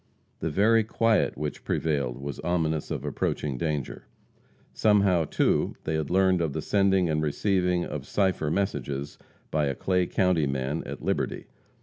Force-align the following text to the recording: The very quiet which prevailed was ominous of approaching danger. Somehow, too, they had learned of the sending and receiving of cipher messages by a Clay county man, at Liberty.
The 0.39 0.49
very 0.49 0.83
quiet 0.83 1.37
which 1.37 1.63
prevailed 1.63 2.17
was 2.19 2.39
ominous 2.39 2.89
of 2.89 3.05
approaching 3.05 3.55
danger. 3.55 4.07
Somehow, 4.73 5.25
too, 5.25 5.75
they 5.83 5.93
had 5.93 6.09
learned 6.09 6.41
of 6.41 6.53
the 6.53 6.61
sending 6.63 7.07
and 7.07 7.21
receiving 7.21 7.85
of 7.85 8.07
cipher 8.07 8.49
messages 8.49 9.19
by 9.51 9.67
a 9.67 9.75
Clay 9.75 10.07
county 10.07 10.47
man, 10.47 10.81
at 10.87 11.03
Liberty. 11.03 11.45